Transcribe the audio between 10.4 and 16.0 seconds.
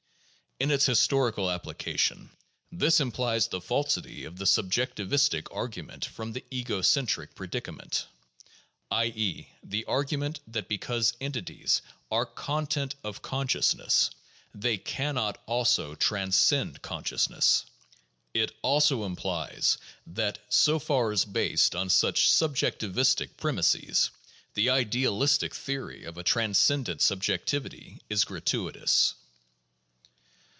that because entities are content of consciousness they can not also